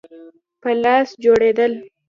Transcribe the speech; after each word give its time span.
په 0.61 0.69
لاس 0.83 1.07
جوړېدل. 1.23 1.71